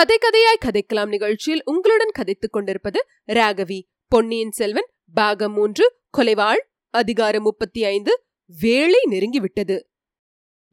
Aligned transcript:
கதை 0.00 0.18
கதையாய் 0.18 0.64
கதைக்கலாம் 0.64 1.08
நிகழ்ச்சியில் 1.08 1.62
உங்களுடன் 1.64 2.10
கதைத்துக் 2.18 2.52
கொண்டிருப்பது 2.52 3.06
ராகவி. 3.26 3.80
பொன்னியின் 4.08 4.50
செல்வன் 4.50 4.88
பாகம் 5.14 5.52
மூன்று 5.52 5.94
கொலைவாள் 6.18 6.60
அதிகாரம் 6.90 7.42
முப்பத்தி 7.42 7.84
ஐந்து 7.84 8.24
வேலை 8.60 9.00
நெருங்கிவிட்டது. 9.10 9.80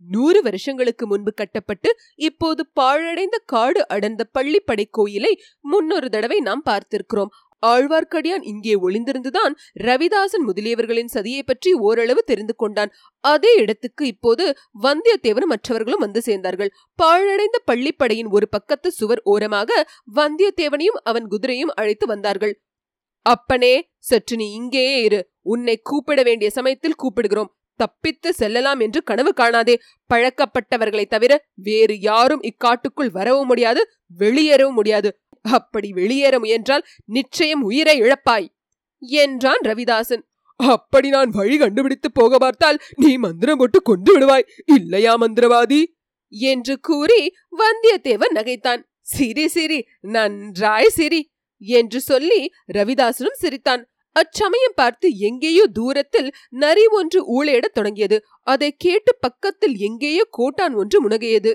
நூறு 0.08 0.42
வருஷங்களுக்கு 0.42 1.08
முன்பு 1.08 1.34
கட்டப்பட்டு 1.34 1.96
இப்போது 2.16 2.68
பாழடைந்த 2.68 3.42
காடு 3.46 3.88
அடர்ந்த 3.88 4.30
பள்ளிப்படை 4.40 4.86
கோயிலை 4.90 5.42
முன்னொரு 5.60 6.10
தடவை 6.10 6.40
நாம் 6.40 6.64
பார்த்திருக்கிறோம். 6.66 7.30
ஆழ்வார்க்கடியான் 7.66 8.44
இங்கே 8.44 8.76
ஒளிந்திருந்துதான் 8.76 9.54
ரவிதாசன் 9.84 10.46
முதலியவர்களின் 10.48 11.14
சதியை 11.14 11.42
பற்றி 11.46 11.74
ஓரளவு 11.74 12.24
தெரிந்து 12.24 12.56
கொண்டான். 12.56 12.92
அதே 13.24 13.54
இடத்துக்கு 13.54 14.06
இப்போது 14.08 14.46
வந்தியத்தேவனும் 14.84 15.54
மற்றவர்களும் 15.54 16.00
வந்து 16.00 16.22
சேர்ந்தார்கள். 16.26 16.72
பாழடைந்த 16.96 17.60
பள்ளிப்படையின் 17.72 18.30
ஒரு 18.30 18.50
பக்கத்து 18.50 18.92
சுவர் 18.92 19.22
ஓரமாக 19.24 19.88
வந்தியத்தேவனையும் 20.16 21.02
அவன் 21.04 21.28
குதிரையும் 21.28 21.76
அழைத்து 21.76 22.06
வந்தார்கள். 22.06 22.62
அப்பனே 23.22 23.90
சற்று 23.98 24.36
நீ 24.36 24.54
இங்கேயே 24.54 25.02
இரு. 25.02 25.30
உன்னை 25.42 25.78
கூப்பிட 25.82 26.24
வேண்டிய 26.24 26.50
சமயத்தில் 26.50 27.00
கூப்பிடுகிறோம். 27.04 27.52
தப்பித்து 27.76 28.34
செல்லலாம் 28.34 28.80
என்று 28.80 29.04
கனவு 29.04 29.34
காணாதே. 29.38 29.76
பழக்கப்பட்டவர்களை 30.14 31.06
தவிர 31.06 31.46
வேறு 31.54 32.00
யாரும் 32.00 32.42
இக்காட்டுக்குள் 32.42 33.12
வரவும் 33.12 33.46
முடியாது 33.46 33.82
வெளியேறவும் 34.20 34.74
முடியாது. 34.74 35.10
அப்படி 35.42 35.92
வெளியேற 35.92 36.40
முயன்றால் 36.40 36.86
நிச்சயம் 37.06 37.62
உயிரை 37.62 38.02
இழப்பாய் 38.02 38.48
என்றான் 39.02 39.60
ரவிதாசன். 39.60 40.24
அப்படி 40.56 41.10
நான் 41.10 41.30
வழி 41.30 41.58
கண்டுபிடித்து 41.58 42.12
போக 42.12 42.38
பார்த்தால் 42.38 42.80
நீ 42.96 43.18
மந்திரம் 43.18 43.58
போட்டு 43.58 43.82
கொண்டு 43.82 44.20
விடுவாய் 44.20 44.48
இல்லையா 44.66 45.18
மந்திரவாதி? 45.18 45.84
என்று 46.30 46.80
கூறி 46.80 47.34
வந்தியத்தேவன் 47.58 48.36
நகைத்தான். 48.36 48.82
சிரி 49.00 49.48
சிரி 49.48 49.88
நன்றாய் 50.02 50.90
சிரி 50.90 51.32
என்று 51.58 52.02
சொல்லி 52.02 52.52
ரவிதாசனும் 52.74 53.40
சிரித்தான். 53.40 53.90
அச்சமயம் 54.12 54.76
பார்த்து 54.76 55.18
எங்கேயோ 55.18 55.68
தூரத்தில் 55.68 56.34
நரி 56.50 56.86
ஒன்று 56.86 57.20
ஊழையிடத் 57.36 57.74
தொடங்கியது. 57.74 58.24
அதை 58.42 58.76
கேட்டு 58.78 59.16
பக்கத்தில் 59.20 59.78
எங்கேயோ 59.78 60.28
கோட்டான் 60.30 60.74
ஒன்று 60.74 61.08
முனகியது. 61.08 61.54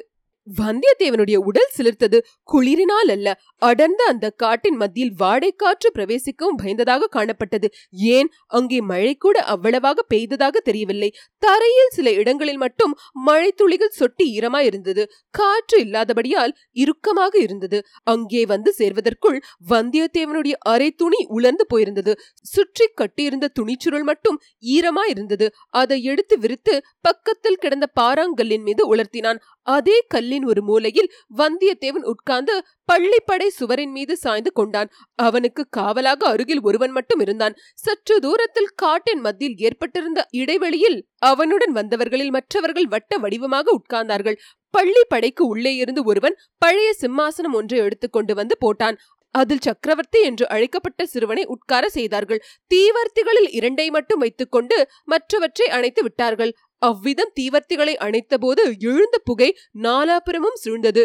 வந்தியத்தேவனுடைய 0.50 1.36
உடல் 1.36 1.70
சிலிர்த்தது. 1.78 2.18
குளிரினால் 2.52 3.10
அல்ல. 3.10 3.40
அடர்ந்த 3.58 4.04
அந்த 4.04 4.30
காட்டின் 4.30 4.76
மத்தியில் 4.76 5.14
வாடைக்காற்று 5.18 5.88
பிரவேசிக்கவும் 5.94 6.58
பயந்ததாக 6.62 7.08
காணப்பட்டது. 7.08 7.68
ஏன்? 7.90 8.30
அங்கே 8.46 8.80
மழை 8.80 9.14
கூட 9.14 9.40
அவ்வளவாக 9.40 10.02
பெய்ததாக 10.02 10.60
தெரியவில்லை. 10.60 11.14
தரையில் 11.38 11.88
சில 11.88 12.12
இடங்களில் 12.12 12.56
மட்டும் 12.56 12.98
மழை 13.12 13.52
துளிகள் 13.52 13.96
சொட்டி 14.00 14.38
ஈரமாய் 14.38 14.64
இருந்தது. 14.64 15.10
காற்று 15.30 15.78
இல்லாதபடியால் 15.78 16.54
இறுக்கமாக 16.72 17.38
இருந்தது. 17.38 17.84
அங்கே 18.04 18.46
வந்து 18.46 18.74
சேர்வதற்குள் 18.78 19.42
வந்தியத்தேவனுடைய 19.68 20.52
அரை 20.58 20.90
துணி 20.90 21.24
உலர்ந்து 21.28 21.66
போயிருந்தது. 21.74 22.14
சுற்றி 22.42 22.88
கட்டியிருந்த 22.94 23.50
துணிச்சுருள் 23.60 24.02
மட்டும் 24.02 24.40
ஈரமா 24.62 25.04
இருந்தது. 25.08 25.54
அதை 25.68 26.02
எடுத்து 26.02 26.38
விரித்து 26.38 26.84
பக்கத்தில் 27.00 27.56
கிடந்த 27.56 27.86
பாறாங்கல்லின் 28.00 28.62
மீது 28.62 28.94
உலர்த்தினான். 28.94 29.38
அதே 29.62 30.02
கல்லின் 30.32 30.50
ஒரு 30.52 30.62
மூலையில் 30.68 31.08
வந்தியத்தேவன் 31.40 32.06
உட்கார்ந்து 32.12 32.54
பள்ளிப்படை 32.90 33.48
சுவரின் 33.58 33.92
மீது 33.96 34.14
சாய்ந்து 34.22 34.50
கொண்டான். 34.58 34.88
அவனுக்கு 35.26 35.62
காவலாக 35.76 36.20
அருகில் 36.32 36.62
ஒருவன் 36.68 36.94
மட்டும் 36.96 37.20
இருந்தான். 37.24 37.54
சற்று 37.84 38.16
தூரத்தில் 38.26 38.70
காட்டின் 38.82 39.22
மத்தியில் 39.26 39.60
ஏற்பட்டிருந்த 39.68 40.20
இடைவெளியில் 40.42 40.98
அவனுடன் 41.30 41.74
வந்தவர்களில் 41.78 42.34
மற்றவர்கள் 42.38 42.90
வட்ட 42.94 43.18
வடிவமாக 43.24 43.74
உட்கார்ந்தார்கள். 43.78 44.38
பள்ளி 44.74 45.02
படைக்கு 45.08 45.42
உள்ளே 45.52 45.72
இருந்து 45.82 46.02
ஒருவன் 46.04 46.38
பழைய 46.62 46.90
சிம்மாசனம் 47.02 47.56
ஒன்றை 47.60 47.80
எடுத்துக்கொண்டு 47.86 48.34
வந்து 48.40 48.56
போட்டான். 48.64 48.96
அதில் 49.34 49.64
சக்கரவர்த்தி 49.66 50.20
என்று 50.28 50.44
அழைக்கப்பட்ட 50.54 51.02
சிறுவனை 51.12 51.44
உட்கார 51.54 51.84
செய்தார்கள். 51.88 52.40
தீவர்த்திகளில் 52.72 53.50
இரண்டை 53.58 53.86
மட்டும் 53.96 54.22
வைத்துக்கொண்டு 54.24 54.76
மற்றவற்றை 55.12 55.66
அணைத்து 55.76 56.02
விட்டார்கள். 56.02 56.52
அவ்விதம் 56.82 57.32
தீவர்த்திகளை 57.40 57.94
அணைத்தபோது 57.96 58.62
எழுந்த 58.78 59.16
புகை 59.24 59.48
நாலாபுரமும் 59.82 60.58
சூழ்ந்தது. 60.64 61.04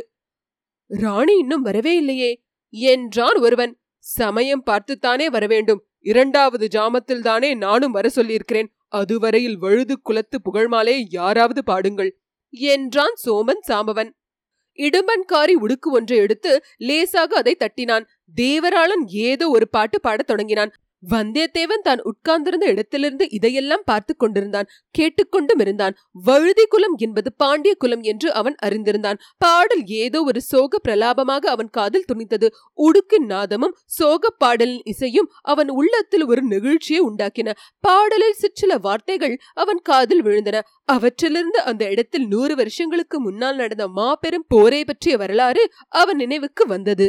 ராணி 0.92 1.38
இன்னும் 1.38 1.62
வரவே 1.62 1.96
இல்லையே. 1.96 2.32
என்றான் 2.74 3.40
ஒருவன். 3.40 3.74
சமயம் 3.98 4.64
பார்த்துத்தானே 4.66 5.26
வரவேண்டும். 5.26 5.82
இரண்டாவது 6.06 6.66
ஜாமத்தில் 6.72 7.22
தானே 7.22 7.54
நானும் 7.54 7.92
வர 7.92 8.10
சொல்லியிருக்கிறேன். 8.10 8.70
அதுவரையில் 8.88 9.58
வழுது 9.58 9.96
குலத்து 10.02 10.38
புகழ்மாலே 10.42 10.96
யாராவது 11.10 11.64
பாடுங்கள். 11.64 12.12
என்றான் 12.54 13.16
சோமன் 13.26 13.64
சாம்பவன். 13.68 14.12
இடும்பன்காரி 14.80 15.54
உடுக்கு 15.62 15.90
ஒன்றை 15.92 16.18
எடுத்து 16.18 16.52
லேசாக 16.78 17.36
அதை 17.36 17.54
தட்டினான். 17.60 18.06
தேவராளன் 18.36 19.04
ஏதோ 19.06 19.46
ஒரு 19.50 19.70
பாட்டு 19.70 19.98
பாடத் 20.02 20.28
தொடங்கினான். 20.28 20.72
வந்தியத்தேவன் 21.04 21.84
தான் 21.84 22.02
உட்கார்ந்திருந்த 22.02 22.66
இடத்திலிருந்து 22.66 23.26
இதையெல்லாம் 23.30 23.84
பார்த்து 23.86 24.16
கொண்டிருந்தான். 24.16 24.70
கேட்டுக்கொண்டும் 24.96 25.60
இருந்தான். 25.60 25.94
வழுதி 26.26 26.66
குலம் 26.66 26.96
என்பது 26.98 27.34
பாண்டிய 27.34 27.74
குலம் 27.76 28.02
என்று 28.02 28.30
அவன் 28.32 28.56
அறிந்திருந்தான். 28.66 29.20
பாடல் 29.38 29.84
ஏதோ 29.86 30.24
ஒரு 30.24 30.42
சோக 30.42 30.80
பிரலாபமாக 30.88 31.50
அவன் 31.50 31.70
காதில் 31.70 32.08
துணித்தது 32.12 32.50
உடுக்கின் 32.80 33.26
நாதமும் 33.26 33.76
சோக 33.86 34.32
பாடலின் 34.38 34.84
இசையும் 34.84 35.30
அவன் 35.42 35.70
உள்ளத்தில் 35.70 36.26
ஒரு 36.26 36.44
நெகிழ்ச்சியை 36.48 37.02
உண்டாக்கின. 37.10 37.56
பாடலில் 37.80 38.40
சிற்சில 38.40 38.78
வார்த்தைகள் 38.78 39.38
அவன் 39.54 39.82
காதில் 39.84 40.24
விழுந்தன. 40.24 40.58
அவற்றிலிருந்து 40.86 41.62
அந்த 41.62 41.84
இடத்தில் 41.90 42.28
நூறு 42.28 42.56
வருஷங்களுக்கு 42.56 43.20
முன்னால் 43.20 43.56
நடந்த 43.56 43.88
மாபெரும் 43.88 44.46
போரை 44.48 44.84
பற்றிய 44.86 45.16
வரலாறு 45.18 45.64
அவன் 45.88 46.16
நினைவுக்கு 46.16 46.66
வந்தது. 46.68 47.08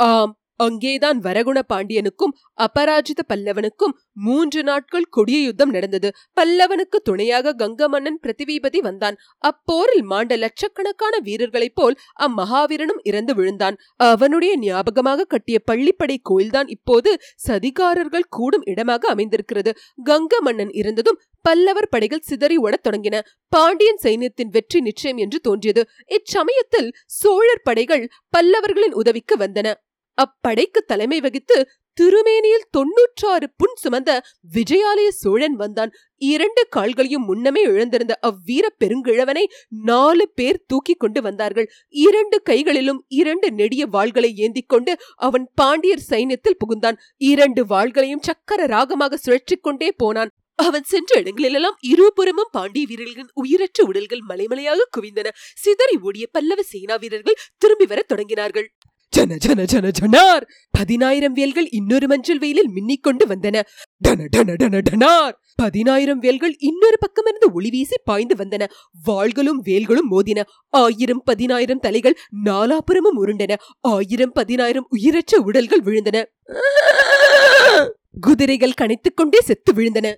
ஆம் 0.00 0.32
அங்கேதான் 0.62 1.18
வரகுண 1.20 1.58
பாண்டியனுக்கும் 1.72 2.34
அபராஜித 2.60 3.20
பல்லவனுக்கும் 3.28 3.94
மூன்று 4.26 4.60
நாட்கள் 4.62 5.06
கொடிய 5.10 5.38
யுத்தம் 5.42 5.70
நடந்தது. 5.70 6.08
பல்லவனுக்கு 6.40 6.98
துணையாக 7.04 7.54
கங்க 7.58 7.88
மன்னன் 7.88 8.18
பிரதிவீபதி 8.22 8.80
வந்தான். 8.80 9.16
அப்போரில் 9.44 10.04
மாண்ட 10.04 10.36
லட்சக்கணக்கான 10.36 11.14
வீரர்களைப் 11.22 11.74
போல் 11.74 11.96
அம்மகாவீரனும் 12.20 13.02
இறந்து 13.02 13.34
விழுந்தான். 13.34 13.76
அவனுடைய 14.10 14.54
ஞாபகமாக 14.58 15.24
கட்டிய 15.24 15.58
பள்ளிப்படை 15.70 16.16
கோயில்தான் 16.22 16.68
இப்போது 16.68 17.12
சதிகாரர்கள் 17.46 18.30
கூடும் 18.30 18.64
இடமாக 18.64 19.08
அமைந்திருக்கிறது. 19.08 19.72
கங்க 20.10 20.40
மன்னன் 20.40 20.72
இருந்ததும் 20.72 21.20
பல்லவர் 21.44 21.88
படைகள் 21.88 22.26
சிதறி 22.26 22.56
ஓடத் 22.56 22.84
தொடங்கின. 22.86 23.16
பாண்டியன் 23.52 24.02
சைன்யத்தின் 24.02 24.52
வெற்றி 24.56 24.80
நிச்சயம் 24.80 25.16
என்று 25.16 25.38
தோன்றியது. 25.40 25.84
இச்சமயத்தில் 26.08 26.90
சோழர் 27.20 27.64
படைகள் 27.64 28.04
பல்லவர்களின் 28.36 28.98
உதவிக்கு 29.00 29.36
வந்தன. 29.36 29.70
அப்படைக்கு 30.18 30.80
தலைமை 30.86 31.20
வகித்து 31.20 31.56
திருமேனியில் 32.00 32.68
தொன்னூற்றாறு 32.70 33.46
புண் 33.56 33.74
சுமந்த 33.82 34.10
விஜயாலய 34.54 35.08
சோழன் 35.08 35.56
வந்தான். 35.56 35.90
இரண்டு 36.16 36.62
கால்களையும் 36.76 37.24
முன்னமே 37.24 37.62
இழந்திருந்த 37.64 38.14
அவ்வீர 38.20 38.64
பெருங்கிழவனை 38.84 39.44
நாலு 39.68 40.24
பேர் 40.34 40.64
தூக்கி 40.66 40.94
கொண்டு 40.94 41.22
வந்தார்கள். 41.22 41.68
இரண்டு 41.88 42.42
கைகளிலும் 42.42 43.04
இரண்டு 43.08 43.50
நெடிய 43.52 43.86
வாள்களை 43.86 44.30
ஏந்தி 44.34 44.62
கொண்டு 44.66 44.94
அவன் 45.16 45.50
பாண்டியர் 45.54 46.06
சைன்யத்தில் 46.10 46.60
புகுந்தான். 46.62 47.00
இரண்டு 47.16 47.64
வாள்களையும் 47.64 48.26
சக்கர 48.28 48.66
ராகமாக 48.66 49.14
சுழற்றிக் 49.14 49.62
கொண்டே 49.62 49.92
போனான். 49.92 50.32
அவன் 50.54 50.82
சென்ற 50.82 51.20
இடங்களிலெல்லாம் 51.20 51.76
இருபுறமும் 51.80 52.50
பாண்டிய 52.52 52.86
வீரர்களின் 52.88 53.30
உயிரற்ற 53.34 53.84
உடல்கள் 53.84 54.22
மலைமலையாக 54.28 54.88
குவிந்தன. 54.96 55.28
சிதறி 55.54 55.96
ஓடிய 56.00 56.26
பல்லவ 56.32 56.62
சேனா 56.62 56.96
வீரர்கள் 56.96 57.40
திரும்பி 57.58 57.86
வர 57.86 58.00
தொடங்கினார்கள். 58.08 58.68
ஜன 59.12 59.36
ஜன 59.36 59.64
ஜன 59.64 59.90
ஜனார். 60.00 60.42
பதினாயிரம் 60.70 61.32
வேல்கள் 61.32 61.68
இன்னொரு 61.68 62.06
மஞ்சள் 62.06 62.38
வெயிலில் 62.38 62.70
மின்னிக் 62.74 63.00
கொண்டு 63.00 63.26
வந்தன. 63.26 63.60
டன 64.08 64.26
டன 64.36 64.54
டன 64.62 64.80
டனார். 64.90 65.32
பதினாயிரம் 65.54 66.18
வேல்கள் 66.18 66.54
இன்னொரு 66.58 66.98
பக்கமிருந்து 67.00 67.52
ஒளி 67.52 67.70
வீசி 67.70 67.96
பாய்ந்து 68.04 68.34
வந்தன. 68.34 68.66
வாள்களும் 69.06 69.60
வேல்களும் 69.64 70.08
மோதின. 70.10 70.42
ஆயிரம் 70.68 71.22
பதினாயிரம் 71.24 71.78
தலைகள் 71.78 72.18
நாலாபுரமும் 72.44 73.18
உருண்டன. 73.18 73.54
ஆயிரம் 73.80 74.32
பதினாயிரம் 74.32 74.86
உயிரற்ற 74.88 75.40
உடல்கள் 75.40 75.80
விழுந்தன. 75.80 76.24
குதிரைகள் 78.20 78.78
கனைத்துக் 78.80 79.16
கொண்டே 79.16 79.40
செத்து 79.40 79.72
விழுந்தன. 79.72 80.14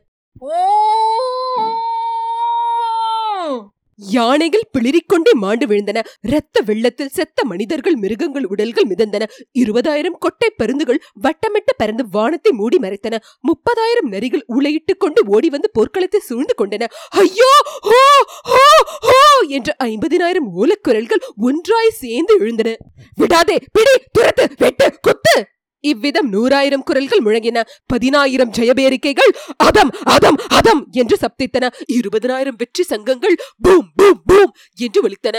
யானைகள் 3.96 4.70
பிளிரிக்கொண்டே 4.78 5.32
மாண்டு 5.32 5.66
விழுந்தன. 5.66 6.04
இரத்த 6.20 6.60
வெள்ளத்தில் 6.60 7.08
செத்த 7.08 7.44
மனிதர்கள் 7.44 7.94
மிருகங்கள் 7.94 8.44
உடல்கள் 8.44 8.84
மிதந்தன. 8.84 9.24
இருபதாயிரம் 9.58 10.18
கொட்டை 10.18 10.50
பருந்துகள் 10.56 11.00
வட்டமிட்டு 11.22 11.72
பறந்து 11.76 12.08
வானத்தை 12.08 12.52
மூடி 12.52 12.78
மறைத்தன. 12.78 13.18
முப்பதாயிரம் 13.48 14.10
நரிகள் 14.10 14.42
உளையிட்டுக் 14.48 14.98
கொண்டு 14.98 15.24
ஓடி 15.26 15.48
வந்து 15.48 15.70
போர்க்களத்தை 15.72 16.16
சூழ்ந்து 16.16 16.54
கொண்டன. 16.58 16.86
ஐயோ! 17.08 17.52
ஹோ! 17.64 18.24
ஹோ! 18.42 18.84
ஹோ! 18.86 19.46
என்ற 19.48 19.76
ஐம்பதினாயிரம் 19.84 20.48
ஓலக்குரல்கள் 20.56 21.20
ஒன்றாய் 21.36 21.90
சேர்ந்து 21.90 22.36
எழுந்தன. 22.40 22.76
விடாதே 23.16 23.58
பிடி 23.72 23.90
துரத்து 24.18 24.52
வெட்டு 24.58 24.98
குத்து! 25.00 25.46
இவ்விதம் 25.90 26.28
நூறாயிரம் 26.34 26.86
குரல்கள் 26.88 27.24
முழங்கின 27.26 27.58
பதினாயிரம் 27.92 28.54
ஜெயபேரிக்கைகள் 28.58 29.32
அதம் 29.68 29.92
அதம் 30.16 30.38
அதம் 30.58 30.82
என்று 31.02 31.18
சப்தித்தன. 31.24 31.70
இருபதனாயிரம் 31.98 32.60
வெற்றி 32.62 32.84
சங்கங்கள் 32.92 33.36
பூம் 33.66 33.90
பூம் 33.96 34.22
பூம் 34.30 34.54
என்று 34.86 35.00
ஒலித்தன. 35.08 35.36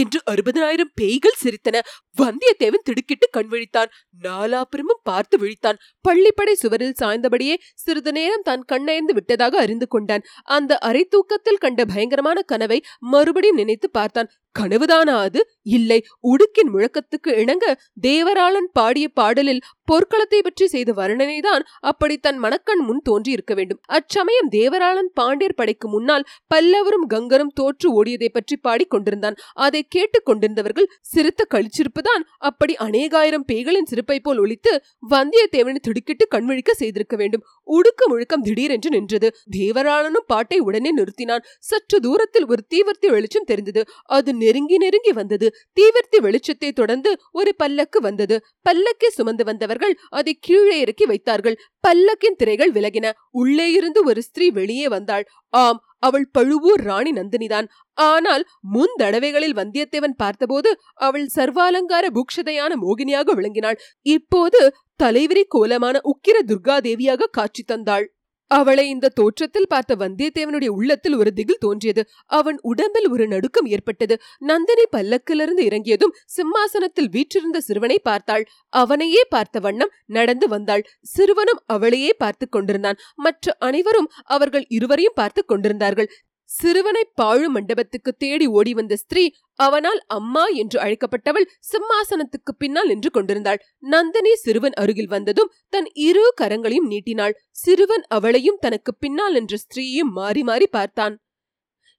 என்று 0.00 0.18
அறுபதனாயிரம் 0.30 0.90
பேய்கள் 0.94 1.38
சிரித்தன. 1.42 1.76
வந்தியத்தேவன் 2.18 2.84
திடுக்கிட்டு 2.84 3.26
கண் 3.30 3.48
விழித்தான். 3.52 3.90
நாலாபுரமும் 4.24 5.00
பார்த்து 5.02 5.36
விழித்தான். 5.38 5.78
பள்ளிப்படை 6.08 6.54
சுவரில் 6.62 6.98
சாய்ந்தபடியே 7.00 7.54
சிறிது 7.84 8.12
நேரம் 8.12 8.44
தான் 8.48 8.64
கண்ணயர்ந்து 8.72 9.14
விட்டதாக 9.18 9.58
அறிந்து 9.58 9.88
கொண்டான். 9.88 10.26
அந்த 10.56 10.78
அரை 10.88 11.02
தூக்கத்தில் 11.04 11.62
கண்ட 11.64 11.84
பயங்கரமான 11.84 12.42
கனவை 12.52 12.78
மறுபடியும் 13.12 13.60
நினைத்து 13.62 13.90
பார்த்தான். 13.90 14.30
கனவுதானா 14.58 15.16
அது? 15.18 15.50
இல்லை. 15.62 16.04
உடுக்கின் 16.22 16.70
முழக்கத்துக்கு 16.74 17.38
இணங்க 17.38 17.80
தேவராளன் 18.06 18.68
பாடிய 18.72 19.08
பாடலில் 19.08 19.60
போர்க்களத்தை 19.92 20.38
பற்றி 20.42 20.66
செய்த 20.66 20.92
வர்ணனைதான் 20.92 21.62
அப்படி 21.80 22.18
தன் 22.18 22.38
மனக்கண் 22.38 22.78
முன் 22.78 23.00
தோன்றி 23.04 23.30
இருக்க 23.30 23.54
வேண்டும். 23.54 23.80
அச்சமயம் 23.88 24.50
தேவராளன் 24.50 25.10
பாண்டியர் 25.14 25.54
படைக்கு 25.54 25.88
முன்னால் 25.88 26.24
பல்லவரும் 26.54 27.06
கங்கரும் 27.08 27.52
தோற்று 27.54 28.04
ஓடியதை 28.04 28.28
பற்றி 28.32 28.56
பாடிக் 28.56 28.90
கொண்டிருந்தான். 28.90 29.34
அதை 29.54 29.86
கேட்டுக் 29.88 30.26
கொண்டிருந்தவர்கள் 30.30 30.88
சிரித்த 31.02 31.46
கழிச்சிருப்புதான் 31.54 32.24
அப்படி 32.38 32.74
அநேகாயிரம் 32.78 33.46
பேய்களின் 33.52 33.88
சிரிப்பை 33.88 34.20
போல் 34.20 34.38
ஒழித்து 34.38 34.82
வந்தியத்தேவனை 35.10 35.74
திடுக்கிட்டு 35.74 36.28
கண்விழிக்க 36.30 36.70
செய்திருக்க 36.70 37.16
வேண்டும். 37.16 37.44
உடுக்க 37.64 38.02
முழுக்கம் 38.08 38.42
திடீரென்று 38.42 38.90
நின்றது. 38.90 39.30
தேவராளனும் 39.56 40.26
பாட்டை 40.26 40.58
உடனே 40.58 40.90
நிறுத்தினான். 40.96 41.44
சற்று 41.60 42.00
தூரத்தில் 42.00 42.48
ஒரு 42.48 42.64
தீவர்த்தி 42.74 43.10
வெளிச்சம் 43.10 43.44
தெரிந்தது. 43.44 43.84
அது 44.04 44.34
நெருங்கி 44.42 44.76
நெருங்கி 44.76 45.12
வந்தது. 45.12 45.46
தீவிர்த்தி 45.76 46.18
வெளிச்சத்தை 46.26 46.70
தொடர்ந்து 46.72 47.10
ஒரு 47.32 47.52
பல்லக்கு 47.56 48.00
வந்தது. 48.00 48.38
பல்லக்கை 48.68 49.10
சுமந்து 49.10 49.44
வந்தவர்கள் 49.44 49.94
அதை 50.10 50.34
கீழே 50.40 50.76
இறக்கி 50.80 51.06
வைத்தார்கள். 51.06 51.58
பல்லக்கின் 51.84 52.38
திரைகள் 52.38 52.72
விலகின. 52.72 53.06
உள்ளே 53.30 53.68
இருந்து 53.72 54.02
ஒரு 54.04 54.22
ஸ்திரீ 54.22 54.48
வெளியே 54.50 54.88
வந்தாள். 54.88 55.26
ஆம் 55.54 55.80
அவள் 55.98 56.26
பழுவூர் 56.32 56.82
ராணி 56.82 57.12
நந்தினிதான். 57.12 57.68
ஆனால் 57.98 58.44
முன் 58.74 58.94
தடவைகளில் 58.96 59.56
வந்தியத்தேவன் 59.56 60.14
பார்த்தபோது 60.16 60.70
அவள் 61.06 61.26
சர்வாலங்கார 61.36 62.04
பூக்ஷதையான 62.16 62.72
மோகினியாக 62.84 63.34
விளங்கினாள். 63.34 63.80
இப்போது 64.06 64.60
தலைவிரி 65.02 65.42
கோலமான 65.48 65.96
உக்கிர 66.04 66.36
துர்காதேவியாக 66.46 67.30
காட்சி 67.30 67.62
தந்தாள். 67.62 68.06
அவளை 68.50 68.88
இந்த 68.88 69.08
தோற்றத்தில் 69.08 69.68
பார்த்த 69.68 69.94
வந்தியத்தேவனுடைய 69.94 70.68
உள்ளத்தில் 70.68 71.16
ஒரு 71.16 71.30
திகில் 71.32 71.60
தோன்றியது. 71.60 72.02
அவன் 72.26 72.58
உடம்பில் 72.62 73.08
ஒரு 73.08 73.24
நடுக்கம் 73.28 73.66
ஏற்பட்டது. 73.66 74.14
நந்தினி 74.38 74.84
பல்லக்கிலிருந்து 74.96 75.64
இறங்கியதும் 75.64 76.14
சிம்மாசனத்தில் 76.26 77.10
வீற்றிருந்த 77.10 77.60
சிறுவனை 77.60 77.98
பார்த்தாள். 77.98 78.46
அவனையே 78.72 79.24
பார்த்த 79.28 79.60
வண்ணம் 79.60 79.92
நடந்து 80.06 80.48
வந்தாள். 80.48 80.84
சிறுவனும் 81.16 81.62
அவளையே 81.66 82.12
பார்த்து 82.18 82.48
கொண்டிருந்தான். 82.48 83.00
மற்ற 83.14 83.56
அனைவரும் 83.58 84.10
அவர்கள் 84.24 84.66
இருவரையும் 84.68 85.14
பார்த்து 85.14 85.44
கொண்டிருந்தார்கள். 85.44 86.10
சிறுவனை 86.48 87.02
பாழு 87.14 87.50
மண்டபத்துக்கு 87.50 88.12
தேடி 88.16 88.46
ஓடி 88.46 88.74
வந்த 88.74 88.96
ஸ்திரீ 88.96 89.24
அவனால் 89.54 90.00
அம்மா 90.06 90.46
என்று 90.46 90.80
அழைக்கப்பட்டவள் 90.80 91.46
சிம்மாசனத்துக்கு 91.70 92.52
பின்னால் 92.58 92.86
நின்று 92.86 93.10
கொண்டிருந்தாள். 93.10 93.60
நந்தினி 93.78 94.34
சிறுவன் 94.34 94.72
அருகில் 94.72 95.08
வந்ததும் 95.08 95.52
தன் 95.68 95.88
இரு 95.92 96.34
கரங்களையும் 96.40 96.88
நீட்டினாள். 96.88 97.34
சிறுவன் 97.50 98.04
அவளையும் 98.08 98.58
தனக்கு 98.60 98.94
பின்னால் 98.94 99.32
நின்ற 99.32 99.56
ஸ்திரீயும் 99.56 100.12
மாறி 100.12 100.42
மாறி 100.42 100.66
பார்த்தான். 100.66 101.16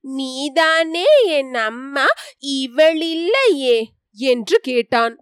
நீதானே 0.04 1.08
என் 1.24 1.54
அம்மா 1.54 2.06
இவள் 2.38 3.02
இல்லையே? 3.02 3.92
என்று 4.14 4.60
கேட்டான். 4.60 5.16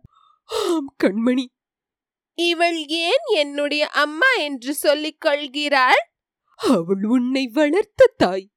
ஆம் 0.49 0.95
கண்மணி. 1.03 1.45
இவள் 2.33 2.85
ஏன் 2.85 3.25
என்னுடைய 3.35 3.87
அம்மா 3.87 4.31
என்று 4.39 4.73
சொல்லிக் 4.75 5.21
கொள்கிறாள்? 5.21 6.01
அவள் 6.59 7.03
உன்னை 7.03 7.47
வளர்த்த 7.47 8.13
தாய். 8.17 8.47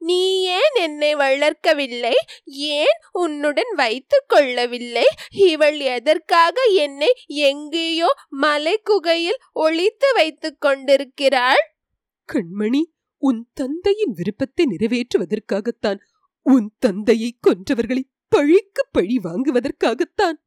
நீ 0.00 0.42
ஏன் 0.42 0.74
என்னை 0.74 1.14
வளர்க்கவில்லை? 1.14 2.14
ஏன் 2.44 2.98
உன்னுடன் 3.12 3.72
வைத்துக் 3.76 4.28
கொள்ளவில்லை? 4.28 5.06
இவள் 5.30 5.80
எதற்காக 5.80 6.62
என்னை 6.62 7.10
எங்கேயோ 7.26 8.10
மலை 8.28 8.80
குகையில் 8.84 9.40
ஒளித்து 9.52 10.08
வைத்துக் 10.14 10.60
கொண்டிருக்கிறாள்? 10.60 11.62
கண்மணி 12.32 12.82
உன் 13.22 13.42
தந்தையின் 13.54 14.12
விருப்பத்தை 14.12 14.64
நிறைவேற்றுவதற்காகத்தான் 14.66 16.00
உன் 16.46 16.68
தந்தையை 16.78 17.30
கொன்றவர்களை 17.40 18.02
பழிக்கு 18.28 18.82
பழி 18.92 19.16
வாங்குவதற்காகத்தான். 19.24 20.38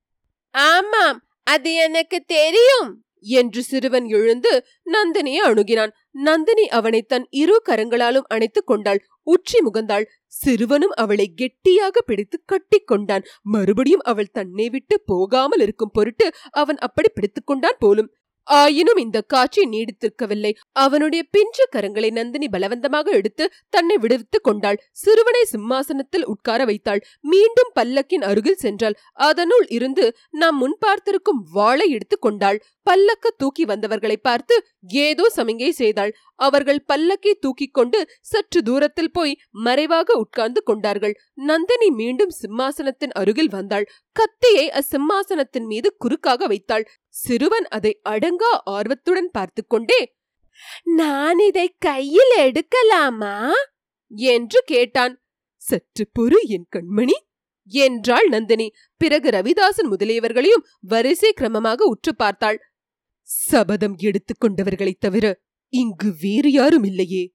ஆமாம் 0.51 1.19
அது 1.43 1.73
எனக்கு 1.73 2.19
தெரியும். 2.27 2.91
என்று 3.23 3.63
சிறுவன் 3.63 4.07
எழுந்து 4.07 4.65
நந்தினியை 4.85 5.41
அணுகினான். 5.45 5.93
நந்தினி 6.11 6.67
அவனை 6.67 7.01
தன் 7.01 7.27
இரு 7.29 7.61
கரங்களாலும் 7.69 8.27
அணைத்துக் 8.27 8.67
கொண்டாள். 8.67 9.05
உச்சி 9.23 9.59
முகந்தாள் 9.59 10.07
சிறுவனும் 10.45 10.95
அவளை 10.95 11.33
கெட்டியாக 11.35 12.01
பிடித்து 12.01 12.41
கட்டி 12.45 12.79
கொண்டான். 12.79 13.23
மறுபடியும் 13.41 14.01
அவள் 14.03 14.31
தன்னை 14.31 14.69
விட்டு 14.69 15.01
போகாமல் 15.05 15.59
இருக்கும் 15.59 15.93
பொருட்டு 15.93 16.33
அவன் 16.51 16.77
அப்படி 16.77 17.09
பிடித்துக் 17.13 17.47
கொண்டான் 17.47 17.79
போலும். 17.79 18.13
ஆயினும் 18.43 18.97
இந்த 18.97 19.21
காட்சி 19.21 19.69
நீடித்திருக்கவில்லை. 19.69 20.53
அவனுடைய 20.71 21.25
பிஞ்சு 21.31 21.67
கரங்களை 21.75 22.11
நந்தினி 22.11 22.47
பலவந்தமாக 22.47 23.11
எடுத்து 23.11 23.51
தன்னை 23.69 23.97
விடுவித்துக் 23.97 24.43
கொண்டாள். 24.43 24.83
சிறுவனை 24.91 25.43
சிம்மாசனத்தில் 25.43 26.25
உட்கார 26.25 26.65
வைத்தாள். 26.65 27.05
மீண்டும் 27.21 27.71
பல்லக்கின் 27.79 28.21
அருகில் 28.21 28.59
சென்றாள். 28.61 28.93
அதனுள் 29.13 29.65
இருந்து 29.67 30.15
நாம் 30.29 30.57
முன் 30.57 30.75
பார்த்திருக்கும் 30.79 31.47
வாளை 31.51 31.89
எடுத்துக் 31.89 32.21
கொண்டாள். 32.21 32.63
பல்லக்க 32.89 33.27
தூக்கி 33.37 33.65
வந்தவர்களை 33.65 34.17
பார்த்து 34.17 34.65
ஏதோ 34.87 35.31
சமிகை 35.35 35.69
செய்தாள். 35.69 36.15
அவர்கள் 36.35 36.85
பல்லக்கை 36.93 37.33
தூக்கிக் 37.39 37.73
கொண்டு 37.73 38.07
சற்று 38.21 38.61
தூரத்தில் 38.61 39.11
போய் 39.11 39.39
மறைவாக 39.51 40.13
உட்கார்ந்து 40.13 40.63
கொண்டார்கள். 40.63 41.15
நந்தினி 41.33 41.89
மீண்டும் 41.89 42.29
சிம்மாசனத்தின் 42.41 43.11
அருகில் 43.11 43.49
வந்தாள். 43.49 43.89
கத்தியை 44.11 44.71
அச்சிம்மாசனத்தின் 44.71 45.65
மீது 45.65 45.95
குறுக்காக 45.97 46.47
வைத்தாள். 46.47 46.87
சிறுவன் 47.07 47.67
அதை 47.67 47.99
அட 48.03 48.31
ஆர்வத்துடன் 48.63 49.29
பார்த்து 49.31 49.67
கொண்டே 49.67 50.15
நான் 50.83 51.39
இதை 51.39 51.75
கையில் 51.79 52.33
எடுக்கலாமா? 52.37 53.51
என்று 54.09 54.61
கேட்டான். 54.65 55.23
சற்று 55.55 56.09
பொறு 56.19 56.35
என் 56.43 56.67
கண்மணி 56.75 57.11
என்றாள் 57.65 58.27
நந்தினி. 58.27 58.71
பிறகு 58.97 59.29
ரவிதாசன் 59.29 59.89
முதலியவர்களையும் 59.89 60.65
வரிசை 60.79 61.33
கிரமமாக 61.41 61.81
உற்று 61.81 62.15
பார்த்தாள். 62.15 62.59
சபதம் 63.21 63.95
எடுத்துக் 63.97 64.41
கொண்டவர்களைத் 64.41 64.99
தவிர 64.99 65.41
இங்கு 65.69 66.15
வேறு 66.21 66.51
யாரும் 66.51 66.83
இல்லையே? 66.83 67.33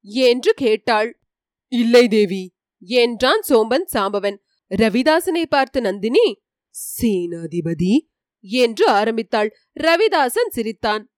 என்று 0.00 0.54
கேட்டாள். 0.54 1.20
இல்லை 1.66 2.08
தேவி 2.08 2.54
என்றான் 2.78 3.42
சோம்பன் 3.42 3.86
சாம்பவன். 3.92 4.36
ரவிதாசனை 4.76 5.42
பார்த்த 5.42 5.80
நந்தினி 5.80 6.42
சேனாதிபதி 7.00 8.13
என்று 8.44 8.88
ஆரம்பித்தாள். 8.88 9.56
ரவிதாசன் 9.80 10.48
சிரித்தான். 10.48 11.08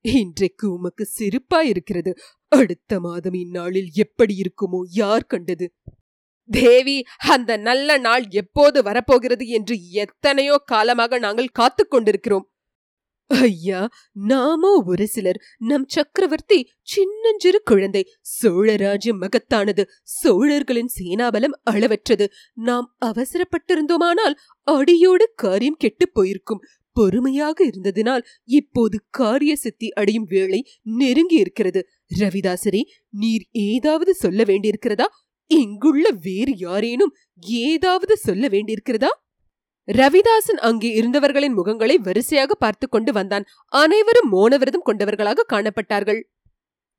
இன்றைக்கு 0.00 0.72
உமக்கு 0.72 1.08
சிரிப்பாயிருக்கிறது 1.18 2.14
அடுத்த 2.48 3.00
மாதம் 3.00 3.32
இந்நாளில் 3.32 3.90
எப்படி 3.92 4.40
இருக்குமோ 4.40 4.80
யார் 4.90 5.26
கண்டது? 5.26 5.74
தேவி 6.50 7.04
அந்த 7.28 7.56
நல்ல 7.56 7.98
நாள் 7.98 8.24
எப்போது 8.28 8.82
வரப்போகிறது 8.82 9.46
என்று 9.48 9.90
எத்தனையோ 9.90 10.56
காலமாக 10.64 11.18
நாங்கள் 11.18 11.48
காத்துக் 11.48 11.90
கொண்டிருக்கிறோம். 11.90 12.53
ஐயா 13.28 13.88
நாமோ 14.12 14.82
ஒரு 14.86 15.06
சிலர். 15.06 15.40
நம் 15.58 15.84
சக்கரவர்த்தி 15.88 16.68
சின்னஞ்சிறு 16.82 17.62
குழந்தை. 17.64 18.08
சோழராஜ்யம் 18.42 19.20
மகத்தானது. 19.20 19.84
சோழர்களின் 20.02 20.90
சேனாபலம் 20.98 21.54
அளவற்றது. 21.70 22.26
நாம் 22.54 22.96
அவசரப்பட்டிருந்தோமானால் 23.04 24.34
அடியோடு 24.62 25.32
காரியம் 25.36 25.76
கெட்டுப் 25.78 26.14
போயிருக்கும். 26.14 26.60
பொறுமையாக 26.92 27.64
இருந்ததினால் 27.64 28.24
இப்போது 28.44 29.00
காரிய 29.10 29.56
சித்தி 29.56 29.92
அடையும் 29.92 30.26
வேளை 30.28 30.66
நெருங்கி 30.82 31.36
இருக்கிறது. 31.36 31.88
ரவிதாசரே 32.18 32.82
நீர் 33.10 33.48
ஏதாவது 33.52 34.14
சொல்ல 34.14 34.42
வேண்டியிருக்கிறதா? 34.42 35.04
இங்குள்ள 35.46 36.10
வேறு 36.10 36.56
யாரேனும் 36.56 37.14
ஏதாவது 37.40 38.16
சொல்ல 38.16 38.48
வேண்டியிருக்கிறதா? 38.48 39.10
ரவிதாசன் 39.88 40.60
அங்கே 40.60 40.88
இருந்தவர்களின் 40.88 41.56
முகங்களை 41.56 41.96
வரிசையாக 41.96 42.54
பார்த்து 42.54 42.88
கொண்டு 42.88 43.12
வந்தான். 43.12 43.44
அனைவரும் 43.72 44.30
மோனவிரதம் 44.32 44.82
கொண்டவர்களாக 44.82 45.46
காணப்பட்டார்கள். 45.52 46.20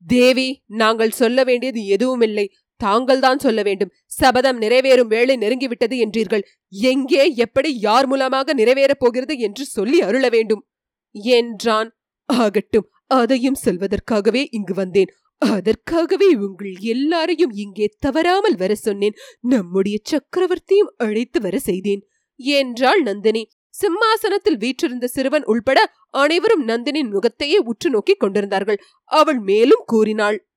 தேவி 0.07 0.63
நாங்கள் 0.65 1.09
சொல்ல 1.09 1.43
வேண்டியது 1.43 1.85
எதுவுமில்லை. 1.85 2.45
தாங்கள்தான் 2.75 3.37
சொல்ல 3.37 3.61
வேண்டும். 3.63 3.91
சபதம் 4.05 4.61
நிறைவேறும் 4.61 5.07
வேளை 5.07 5.35
நெருங்கிவிட்டது 5.37 5.95
என்றீர்கள். 5.97 6.43
எங்கே 6.69 7.35
எப்படி 7.35 7.79
யார் 7.79 8.07
மூலமாக 8.07 8.53
நிறைவேறப் 8.53 8.99
போகிறது 8.99 9.37
என்று 9.37 9.65
சொல்லி 9.65 10.01
அருள 10.01 10.29
வேண்டும். 10.29 10.67
என்றான் 11.15 11.89
ஆகட்டும். 12.25 12.89
அதையும் 13.05 13.61
சொல்வதற்காகவே 13.65 14.47
இங்கு 14.51 14.73
வந்தேன். 14.73 15.11
அதற்காகவே 15.41 16.27
உங்கள் 16.35 16.73
எல்லாரையும் 16.79 17.51
இங்கே 17.51 17.95
தவறாமல் 17.99 18.55
வர 18.55 18.75
சொன்னேன். 18.75 19.15
நம்முடைய 19.39 19.97
சக்கரவர்த்தியும் 20.11 20.91
அழைத்து 20.97 21.41
வர 21.41 21.59
செய்தேன். 21.59 22.03
என்றாள் 22.35 23.01
நந்தினி. 23.01 23.49
சிம்மாசனத்தில் 23.69 24.57
வீற்றிருந்த 24.57 25.07
சிறுவன் 25.07 25.43
உள்பட 25.43 25.93
அனைவரும் 26.09 26.67
நந்தினின் 26.67 27.09
முகத்தையே 27.09 27.57
உற்று 27.57 27.89
நோக்கிக் 27.89 28.19
கொண்டிருந்தார்கள். 28.19 28.81
அவள் 29.05 29.39
மேலும் 29.39 29.83
கூறினாள். 29.85 30.47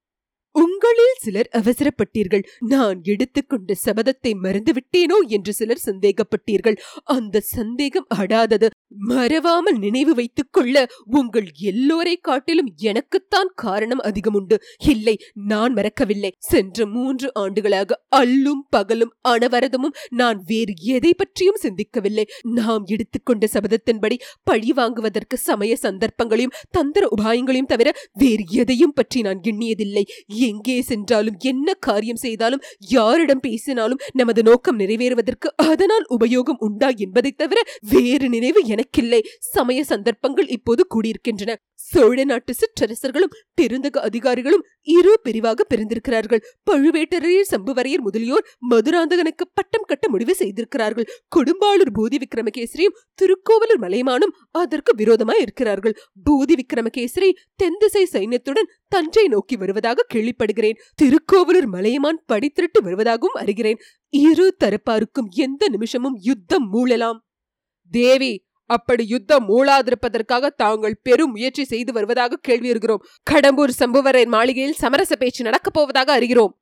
உங்களில் 0.54 1.18
சிலர் 1.18 1.48
அவசரப்பட்டீர்கள். 1.52 2.44
நான் 2.58 2.98
எடுத்துக்கொண்ட 3.02 3.74
சபதத்தை 3.86 4.32
மறந்துவிட்டேனோ 4.42 5.18
என்று 5.28 5.52
சிலர் 5.52 5.84
சந்தேகப்பட்டீர்கள். 5.86 6.76
அந்த 7.04 7.40
சந்தேகம் 7.40 8.06
அடாதது. 8.16 8.68
மறவாமல் 9.08 9.78
நினைவு 9.78 10.14
வைத்துக் 10.14 10.52
கொள்ள 10.52 10.86
உங்கள் 11.04 11.48
எல்லோரை 11.60 12.14
காட்டிலும் 12.20 12.70
எனக்குத்தான் 12.76 13.50
காரணம் 13.54 13.98
அதிகம் 13.98 14.34
உண்டு. 14.34 14.56
இல்லை 14.78 15.14
நான் 15.34 15.72
மறக்கவில்லை. 15.72 16.30
சென்ற 16.38 16.86
மூன்று 16.86 17.30
ஆண்டுகளாக 17.34 17.98
அல்லும் 18.16 18.62
பகலும் 18.70 19.12
அனவரதமும் 19.28 19.96
நான் 20.10 20.42
வேறு 20.46 20.74
எதை 20.82 21.14
பற்றியும் 21.14 21.60
சிந்திக்கவில்லை. 21.62 22.24
நாம் 22.42 22.84
எடுத்துக்கொண்ட 22.86 23.46
சபதத்தின்படி 23.52 24.18
பழி 24.42 24.72
வாங்குவதற்கு 24.72 25.36
சமய 25.36 25.76
சந்தர்ப்பங்களையும் 25.76 26.56
தந்திர 26.70 27.08
உபாயங்களையும் 27.16 27.66
தவிர 27.66 27.88
வேறு 28.12 28.44
எதையும் 28.48 28.92
பற்றி 28.92 29.20
நான் 29.20 29.40
எண்ணியதில்லை. 29.42 30.04
எங்கே 30.38 30.82
சென்றாலும் 30.82 31.36
என்ன 31.38 31.74
காரியம் 31.74 32.16
செய்தாலும் 32.16 32.62
யாரிடம் 32.88 33.40
பேசினாலும் 33.40 33.98
நமது 34.12 34.42
நோக்கம் 34.42 34.78
நிறைவேறுவதற்கு 34.78 35.48
அதனால் 35.56 36.06
உபயோகம் 36.20 36.58
உண்டா 36.58 36.90
என்பதைத் 36.96 37.38
தவிர 37.38 37.62
வேறு 37.90 38.28
நினைவு 38.28 38.64
எனக்கில்லை. 38.64 39.24
சமய 39.38 39.84
சந்தர்ப்பங்கள் 39.84 40.46
இப்போது 40.48 40.86
கூடியிருக்கின்றன. 40.94 41.54
சோழ 41.90 42.24
நாட்டு 42.24 42.54
சிற்றரசர்களும் 42.54 43.34
பெருந்தக 43.60 43.96
அதிகாரிகளும் 43.96 44.64
இரு 44.82 45.20
பிரிவாக 45.22 45.64
பிரிந்திருக்கிறார்கள். 45.64 46.42
பழுவேட்டரையர் 46.70 47.50
சம்புவரையர் 47.50 48.04
முதலியோர் 48.06 48.46
மதுராந்தகனுக்கு 48.70 49.44
பட்டம் 49.54 49.86
கட்ட 49.86 50.08
முடிவு 50.08 50.34
செய்திருக்கிறார்கள். 50.34 51.08
கொடும்பாளூர் 51.36 51.92
பூதி 51.98 52.18
விக்ரமகேசரியும் 52.24 52.96
திருக்கோவலூர் 53.14 53.80
மலைமானும் 53.80 54.34
அதற்கு 54.50 54.94
விரோதமாய் 54.96 55.40
இருக்கிறார்கள். 55.40 55.96
பூதி 56.30 56.56
விக்ரமகேசரி 56.62 57.30
தென்திசை 57.54 58.08
சைன்யத்துடன் 58.12 58.70
தஞ்சை 58.88 59.28
நோக்கி 59.28 59.56
வருவதாக 59.56 60.06
கேள்விப்படுகிறேன். 60.14 60.78
திருக்கோவலூர் 60.94 61.66
மலையமான் 61.66 62.20
படித்திருட்டு 62.32 62.82
வருவதாகவும் 62.82 63.38
அறிகிறேன். 63.40 63.80
இரு 64.08 64.56
தரப்பாருக்கும் 64.64 65.30
எந்த 65.30 65.68
நிமிஷமும் 65.68 66.18
யுத்தம் 66.20 66.68
மூழலாம். 66.72 67.18
தேவி 67.92 68.32
அப்படி 68.68 69.04
யுத்தம் 69.06 69.48
மூளாதிருப்பதற்காக 69.48 70.46
தாங்கள் 70.56 71.00
பெரும் 71.02 71.30
முயற்சி 71.30 71.64
செய்து 71.64 71.92
வருவதாக 71.92 72.40
கேள்வியிருக்கிறோம் 72.48 73.04
கடம்பூர் 73.30 73.78
சம்புவரர் 73.80 74.26
மாளிகையில் 74.26 74.80
சமரச 74.82 75.16
பேச்சு 75.16 75.44
நடக்கப் 75.44 75.74
போவதாக 75.74 76.20
அறிகிறோம். 76.20 76.54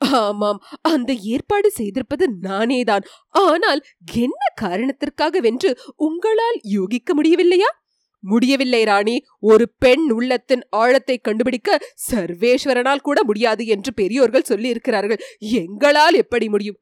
ஆமாம் 0.00 0.60
அந்த 0.82 1.10
ஏற்பாடு 1.12 1.68
செய்திருப்பது 1.78 2.24
நானேதான். 2.42 3.04
ஆனால் 3.28 3.80
என்ன 4.14 4.42
காரணத்திற்காக 4.54 5.40
வென்று 5.40 5.70
உங்களால் 5.96 6.58
யூகிக்க 6.62 7.14
முடியவில்லையா? 7.14 7.70
முடியவில்லை 8.24 8.84
ராணி. 8.84 9.16
ஒரு 9.40 9.64
பெண் 9.78 10.04
உள்ளத்தின் 10.10 10.62
ஆழத்தை 10.70 11.16
கண்டுபிடிக்க 11.18 11.78
சர்வேஸ்வரனால் 12.10 13.04
கூட 13.08 13.18
முடியாது 13.24 13.66
என்று 13.66 13.94
பெரியோர்கள் 13.94 14.48
சொல்லியிருக்கிறார்கள். 14.48 15.20
எங்களால் 15.38 16.14
எப்படி 16.14 16.48
முடியும்? 16.48 16.78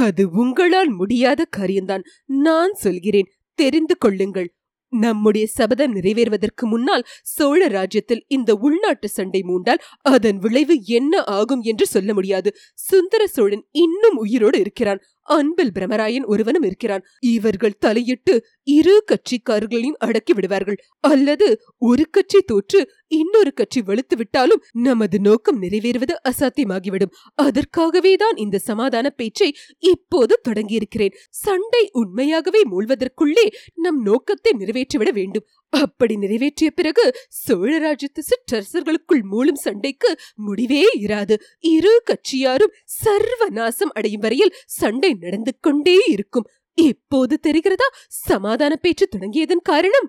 அது 0.00 0.24
உங்களால் 0.30 0.90
முடியாத 0.90 1.44
காரியம்தான். 1.50 2.04
நான் 2.26 2.74
சொல்கிறேன். 2.74 3.28
தெரிந்து 3.54 3.96
கொள்ளுங்கள். 3.98 4.54
நம்முடைய 4.92 5.46
சபதம் 5.46 5.94
நிறைவேறுவதற்கு 5.94 6.64
முன்னால் 6.64 7.04
சோழ 7.22 7.66
ராஜ்யத்தில் 7.66 8.24
இந்த 8.28 8.54
உள்நாட்டு 8.54 9.08
சண்டை 9.08 9.40
மூண்டால் 9.42 9.82
அதன் 10.02 10.38
விளைவு 10.38 10.74
என்ன 10.84 11.22
ஆகும் 11.22 11.62
என்று 11.62 11.86
சொல்ல 11.86 12.12
முடியாது. 12.12 12.54
சுந்தர 12.74 13.26
சோழன் 13.26 13.64
இன்னும் 13.70 14.16
உயிரோடு 14.16 14.58
இருக்கிறான். 14.58 15.02
அன்பில் 15.22 15.72
பிரமராயன் 15.74 16.24
ஒருவனும் 16.24 16.62
இருக்கிறான். 16.62 17.04
இவர்கள் 17.20 17.78
தலையிட்டு 17.78 18.46
இரு 18.62 19.04
கட்சிக்காரர்களையும் 19.12 19.98
அடக்கி 19.98 20.32
விடுவார்கள். 20.32 20.76
அல்லது 21.00 21.60
ஒரு 21.78 22.06
கட்சி 22.10 22.40
தோற்று 22.40 22.90
இன்னொரு 23.06 23.52
கட்சி 23.52 23.82
வெளுத்து 23.82 24.16
விட்டாலும் 24.16 24.62
நமது 24.72 25.20
நோக்கம் 25.20 25.62
நிறைவேறுவது 25.62 26.14
அசாத்தியமாகிவிடும். 26.28 27.12
அதற்காகவே 27.34 28.16
தான் 28.16 28.36
இந்த 28.36 28.58
சமாதான 28.58 29.10
பேச்சை 29.10 29.54
இப்போது 29.78 30.40
தொடங்கியிருக்கிறேன். 30.48 31.14
சண்டை 31.30 31.88
உண்மையாகவே 31.92 32.62
மூழ்வதற்குள்ளே 32.70 33.46
நம் 33.74 34.02
நோக்கத்தை 34.02 34.52
நிறைவேற்றிவிட 34.58 35.10
வேண்டும். 35.12 35.46
அப்படி 35.72 36.16
நிறைவேற்றிய 36.16 36.70
பிறகு 36.70 37.04
சோழராஜ்யத்து 37.42 38.22
சிற்றரசர்களுக்குள் 38.30 39.22
மூலம் 39.22 39.54
சண்டைக்கு 39.54 40.10
முடிவே 40.34 40.82
இராது. 41.04 41.34
இரு 41.74 41.94
கட்சியாரும் 42.10 42.74
சர்வநாசம் 43.04 43.92
அடையும் 43.92 44.20
வரையில் 44.20 44.56
சண்டை 44.78 45.12
நடந்து 45.20 45.54
கொண்டே 45.60 45.98
இருக்கும். 46.06 46.48
இப்போது 46.78 47.34
தெரிகிறதா 47.42 47.88
சமாதான 48.08 48.76
பேச்சு 48.76 49.06
தொடங்கியதன் 49.06 49.64
காரணம்? 49.64 50.08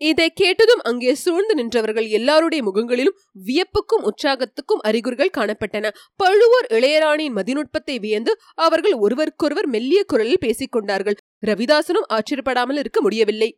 இதை 0.00 0.26
கேட்டதும் 0.30 0.82
அங்கே 0.82 1.12
சூழ்ந்து 1.14 1.54
நின்றவர்கள் 1.54 2.08
எல்லாருடைய 2.08 2.60
முகங்களிலும் 2.62 3.16
வியப்புக்கும் 3.46 4.04
உற்சாகத்துக்கும் 4.04 4.82
அறிகுறிகள் 4.82 5.34
காணப்பட்டன. 5.36 5.86
பழுவூர் 6.16 6.68
இளையராணியின் 6.70 7.36
மதிநுட்பத்தை 7.36 7.96
வியந்து 8.00 8.34
அவர்கள் 8.54 8.94
ஒருவருக்கொருவர் 8.94 9.66
மெல்லிய 9.66 10.02
குரலில் 10.04 10.38
பேசிக் 10.38 10.72
கொண்டார்கள் 10.72 11.18
ரவிதாசனும் 11.46 12.10
ஆச்சரியப்படாமல் 12.12 12.78
இருக்க 12.78 13.00
முடியவில்லை. 13.00 13.50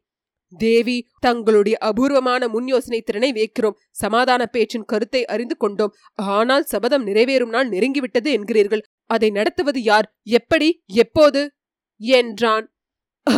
தேவி 0.59 1.09
தங்களுடைய 1.19 1.79
அபூர்வமான 1.79 2.49
முன் 2.49 2.67
யோசனை 2.67 3.01
திறனை 3.01 3.33
வைக்கிறோம் 3.33 3.79
சமாதான 3.91 4.47
பேச்சின் 4.47 4.85
கருத்தை 4.85 5.25
அறிந்து 5.25 5.57
கொண்டோம். 5.57 5.95
ஆனால் 6.15 6.63
சபதம் 6.63 7.07
நிறைவேறும் 7.07 7.49
நாள் 7.49 7.69
நெருங்கிவிட்டது 7.69 8.31
என்கிறீர்கள். 8.31 8.83
அதை 9.07 9.31
நடத்துவது 9.31 9.83
யார்? 9.83 10.15
எப்படி? 10.23 10.83
எப்போது? 10.87 11.53
என்றான். 11.97 12.73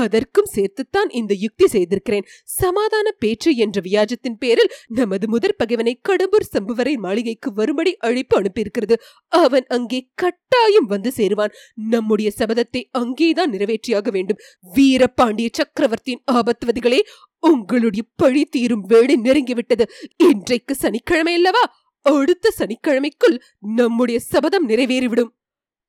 அதற்கும் 0.00 0.48
சேர்த்துத்தான் 0.54 1.10
இந்த 1.10 1.34
யுக்தி 1.34 1.66
செய்திருக்கிறேன். 1.66 2.26
சமாதான 2.44 3.10
பேச்சு 3.18 3.56
என்ற 3.56 3.80
வியாஜத்தின் 3.80 4.38
பேரில் 4.38 4.72
நமது 4.86 5.28
முதற் 5.28 5.56
பகைவனை 5.56 6.00
கடம்பூர் 6.08 6.50
சம்புவரை 6.52 6.94
மாளிகைக்கு 6.96 7.52
வரும்படி 7.52 7.96
அழைப்பு 7.96 8.36
அனுப்பியிருக்கிறது. 8.40 8.96
அவன் 9.28 9.66
அங்கே 9.68 10.00
கட்டாயம் 10.14 10.86
வந்து 10.86 11.12
சேருவான். 11.16 11.52
நம்முடைய 11.74 12.32
சபதத்தை 12.38 12.82
அங்கேதான் 12.90 13.52
நிறைவேற்றியாக 13.52 14.10
வேண்டும். 14.10 14.40
வீரபாண்டிய 14.74 15.48
சக்கரவர்த்தியின் 15.52 16.24
ஆபத்துவதிகளே 16.32 17.00
உங்களுடைய 17.38 18.04
பழி 18.16 18.44
தீரும் 18.44 18.84
வேலை 18.86 19.14
நெருங்கிவிட்டது. 19.22 19.84
இன்றைக்கு 20.16 20.74
சனிக்கிழமை 20.74 21.34
அல்லவா? 21.34 21.64
அடுத்த 22.06 22.52
சனிக்கிழமைக்குள் 22.58 23.36
நம்முடைய 23.60 24.20
சபதம் 24.20 24.68
நிறைவேறிவிடும். 24.68 25.32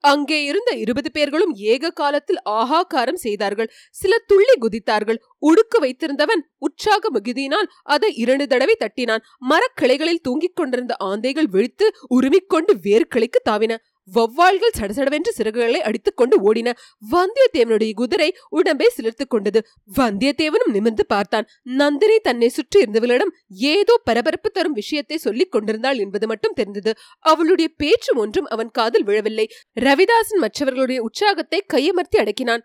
அங்கே 0.03 0.37
இருந்த 0.43 0.71
இருபது 0.83 1.09
பேர்களும் 1.11 1.53
ஏக 1.73 1.91
காலத்தில் 1.99 2.39
ஆகாக்காரம் 2.59 3.21
செய்தார்கள். 3.25 3.69
சில 3.91 4.13
துள்ளி 4.27 4.55
குதித்தார்கள். 4.61 5.19
உடுக்கு 5.41 5.77
வைத்திருந்தவன் 5.79 6.43
உற்சாக 6.57 7.11
மிகுதியினால் 7.15 7.69
அதை 7.85 8.09
இரண்டு 8.23 8.47
தடவை 8.47 8.75
தட்டினான். 8.79 9.23
மரக்கிளைகளில் 9.49 10.23
தூங்கிக் 10.27 10.55
கொண்டிருந்த 10.55 10.95
ஆந்தைகள் 11.03 11.49
விழித்து 11.55 11.87
உருமிக்கொண்டு 12.09 12.75
வேறு 12.81 13.07
தாவின. 13.49 13.73
வௌவால்கள் 14.11 14.75
சடசடவென்று 14.79 15.31
சிறகுகளை 15.37 15.79
அடித்துக் 15.79 16.17
கொண்டு 16.17 16.35
ஓடின 16.47 16.69
வந்தியத்தேவனுடைய 17.11 17.91
குதிரை 17.93 18.35
உடம்பை 18.49 18.87
சிலிர்த்துக் 18.97 19.29
கொண்டது. 19.29 19.59
வந்தியத்தேவனும் 19.97 20.71
நிமிர்ந்து 20.71 21.05
பார்த்தான். 21.05 21.47
நந்தினி 21.63 22.17
தன்னை 22.17 22.49
சுற்றி 22.49 22.79
இருந்தவர்களிடம் 22.83 23.33
ஏதோ 23.49 23.95
பரபரப்பு 24.03 24.49
தரும் 24.49 24.73
விஷயத்தை 24.73 25.17
சொல்லிக் 25.17 25.51
கொண்டிருந்தாள் 25.51 25.97
என்பது 25.97 26.27
மட்டும் 26.27 26.53
தெரிந்தது. 26.53 26.93
அவளுடைய 27.17 27.69
பேச்சு 27.77 28.13
ஒன்றும் 28.15 28.45
அவன் 28.45 28.71
காதில் 28.71 29.03
விழவில்லை. 29.03 29.47
ரவிதாசன் 29.81 30.43
மற்றவர்களுடைய 30.45 31.01
உற்சாகத்தை 31.01 31.61
கையமர்த்தி 31.73 32.19
அடக்கினான். 32.19 32.63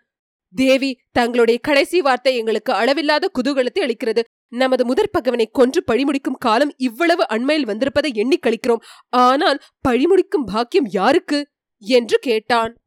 தேவி 0.55 0.91
தங்களுடைய 1.11 1.59
கடைசி 1.61 2.01
வார்த்தை 2.01 2.31
எங்களுக்கு 2.35 2.73
அளவில்லாத 2.73 3.31
குதூகலத்தை 3.39 3.81
அளிக்கிறது. 3.83 4.21
நமது 4.49 4.85
முதற் 4.85 5.11
பகவனை 5.11 5.49
கொன்று 5.51 5.83
பழிமுடிக்கும் 5.91 6.37
காலம் 6.37 6.73
இவ்வளவு 6.77 7.27
அண்மையில் 7.27 7.67
வந்திருப்பதை 7.67 8.13
எண்ணி 8.13 8.37
கழிக்கிறோம். 8.37 8.83
ஆனால் 9.09 9.59
பழிமுடிக்கும் 9.87 10.45
பாக்கியம் 10.45 10.89
யாருக்கு? 10.89 11.49
என்று 11.81 12.17
கேட்டான். 12.19 12.77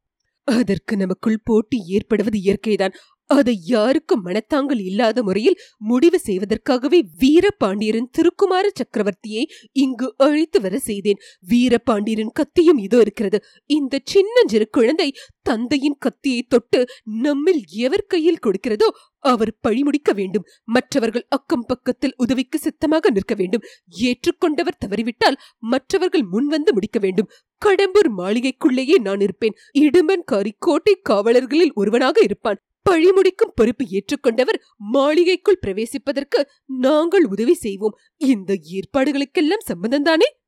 அதற்கு 0.45 0.97
நமக்குள் 0.97 1.41
போட்டி 1.45 1.79
ஏற்படுவது 1.87 2.39
இயற்கைதான். 2.39 2.93
அதை 3.27 3.55
யாருக்கும் 3.65 4.23
மனத்தாங்கல் 4.23 4.81
இல்லாத 4.85 5.23
முறையில் 5.23 5.61
முடிவு 5.77 6.19
செய்வதற்காகவே 6.19 6.99
வீரபாண்டியரின் 7.21 8.09
திருக்குமார 8.19 8.67
சக்கரவர்த்தியை 8.71 9.45
இங்கு 9.73 10.15
அழைத்து 10.17 10.61
வர 10.61 10.79
செய்தேன். 10.79 11.21
வீரபாண்டியரின் 11.49 12.33
கத்தியும் 12.33 12.79
இதோ 12.79 13.01
இருக்கிறது. 13.01 13.43
இந்த 13.67 14.01
சின்னஞ்சிறு 14.05 14.71
குழந்தை 14.71 15.15
தந்தையின் 15.43 15.99
கத்தியை 15.99 16.43
தொட்டு 16.43 16.87
நம்மில் 17.05 17.63
எவர் 17.77 18.07
கையில் 18.07 18.43
கொடுக்கிறதோ 18.47 18.89
அவர் 19.19 19.53
பழிமுடிக்க 19.63 20.13
வேண்டும். 20.13 20.47
மற்றவர்கள் 20.65 21.27
அக்கம் 21.29 21.67
பக்கத்தில் 21.67 22.15
உதவிக்கு 22.17 22.59
சித்தமாக 22.59 23.11
நிற்க 23.11 23.35
வேண்டும். 23.35 23.65
ஏற்றுக்கொண்டவர் 24.03 24.81
தவறிவிட்டால் 24.87 25.41
மற்றவர்கள் 25.59 26.27
முன்வந்து 26.33 26.73
முடிக்க 26.73 26.99
வேண்டும். 26.99 27.31
கடம்பூர் 27.63 28.11
மாளிகைக்குள்ளேயே 28.19 28.99
நான் 28.99 29.21
இருப்பேன். 29.21 29.57
இடுமன்காரி 29.79 30.53
கோட்டை 30.59 31.01
காவலர்களில் 31.11 31.75
ஒருவனாக 31.75 32.21
இருப்பான். 32.23 32.61
பழிமுடிக்கும் 32.91 33.53
பொறுப்பு 33.55 33.85
ஏற்றுக்கொண்டவர் 33.85 34.61
மாளிகைக்குள் 34.77 35.59
பிரவேசிப்பதற்கு 35.67 36.47
நாங்கள் 36.67 37.25
உதவி 37.25 37.55
செய்வோம். 37.55 37.97
இந்த 38.17 38.55
ஏற்பாடுகளுக்கெல்லாம் 38.55 39.73
சம்பந்தம்தானே? 39.73 40.41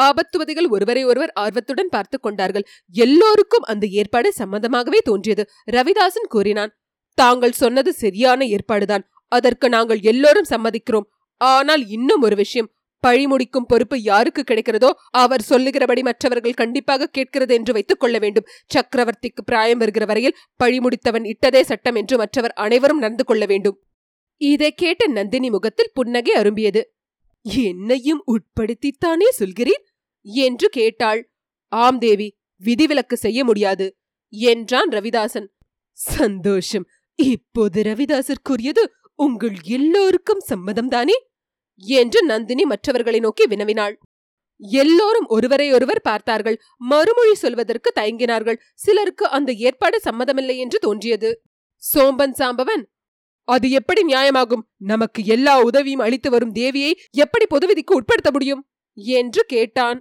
ஆபத்துவதிகள் 0.00 0.68
ஒருவரை 0.68 1.04
ஒருவர் 1.04 1.32
ஆர்வத்துடன் 1.32 1.88
பார்த்துக் 1.88 2.22
கொண்டார்கள். 2.22 2.64
எல்லோருக்கும் 2.92 3.62
அந்த 3.62 3.86
ஏற்பாடு 3.86 4.32
சம்பந்தமாகவே 4.38 4.98
தோன்றியது. 4.98 5.48
ரவிதாசன் 5.72 6.28
கூறினான் 6.28 6.78
தாங்கள் 7.14 7.52
சொன்னது 7.52 7.92
சரியான 7.92 8.44
ஏற்பாடுதான். 8.44 9.08
அதற்கு 9.28 9.68
நாங்கள் 9.68 10.00
எல்லோரும் 10.00 10.44
சம்மதிக்கிறோம். 10.48 11.06
ஆனால் 11.36 11.86
இன்னும் 11.86 12.22
ஒரு 12.22 12.36
விஷயம். 12.36 12.75
பழி 13.00 13.26
முடிக்கும் 13.26 13.66
பொறுப்பு 13.66 14.00
யாருக்கு 14.00 14.42
கிடைக்கிறதோ 14.42 14.90
அவர் 15.10 15.42
சொல்லுகிறபடி 15.42 16.02
மற்றவர்கள் 16.02 16.52
கண்டிப்பாக 16.52 17.06
கேட்கிறது 17.06 17.54
என்று 17.54 17.72
வைத்துக் 17.72 18.00
கொள்ள 18.00 18.18
வேண்டும். 18.18 18.46
சக்கரவர்த்திக்கு 18.74 19.42
பிராயம் 19.44 19.78
வருகிற 19.78 20.04
வரையில் 20.04 20.36
பழி 20.56 20.78
முடித்தவன் 20.78 21.32
இட்டதே 21.32 21.60
சட்டம் 21.60 21.94
என்று 21.94 22.16
மற்றவர் 22.16 22.52
அனைவரும் 22.52 22.98
நடந்து 22.98 23.24
கொள்ள 23.24 23.46
வேண்டும். 23.46 23.82
இதை 24.40 24.72
கேட்ட 24.72 25.06
நந்தினி 25.06 25.50
முகத்தில் 25.50 25.94
புன்னகை 25.94 26.34
அரும்பியது. 26.34 26.82
என்னையும் 27.40 28.24
உட்படுத்தித்தானே 28.26 29.28
சொல்கிறீர்? 29.38 29.84
என்று 30.22 30.68
கேட்டாள். 30.68 31.20
ஆம் 31.72 31.98
தேவி 31.98 32.36
விதிவிலக்கு 32.56 33.16
செய்ய 33.16 33.44
முடியாது 33.44 33.96
என்றான் 34.28 34.88
ரவிதாசன். 34.88 35.48
சந்தோஷம். 35.92 36.86
இப்போது 37.14 37.82
ரவிதாசர் 37.82 38.42
கூறியது 38.42 38.92
உங்கள் 39.14 39.54
எல்லோருக்கும் 39.64 40.42
சம்மதம்தானே? 40.48 41.16
என்று 41.76 42.24
நந்தினி 42.24 42.64
மற்றவர்களை 42.64 43.20
நோக்கி 43.20 43.46
வினவினாள். 43.46 43.94
எல்லோரும் 44.56 45.26
ஒருவரையொருவர் 45.28 46.00
பார்த்தார்கள். 46.00 46.60
மறுமொழி 46.76 47.34
சொல்வதற்கு 47.34 47.92
தயங்கினார்கள். 48.00 48.58
சிலருக்கு 48.74 49.28
அந்த 49.28 49.52
ஏற்பாடு 49.52 50.00
சம்மதமில்லை 50.04 50.56
என்று 50.56 50.78
தோன்றியது. 50.78 51.42
சோம்பன் 51.76 52.32
சாம்பவன் 52.32 52.84
அது 53.48 53.70
எப்படி 53.70 54.02
நியாயமாகும்? 54.02 54.62
நமக்கு 54.76 55.24
எல்லா 55.24 55.60
உதவியும் 55.60 56.00
அளித்து 56.00 56.30
வரும் 56.30 56.54
தேவியை 56.54 56.92
எப்படி 57.10 57.46
பொதுவிதிக்கு 57.46 57.94
உட்படுத்த 57.94 58.30
முடியும்? 58.30 58.68
என்று 58.94 59.44
கேட்டான். 59.44 60.00